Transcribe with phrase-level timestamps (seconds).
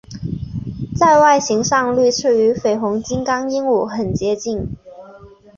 [0.97, 4.75] 在外形上绿翅与绯红金刚鹦鹉很接近。